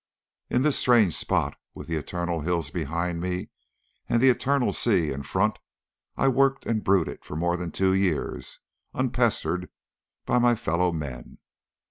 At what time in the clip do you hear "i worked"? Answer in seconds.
6.17-6.65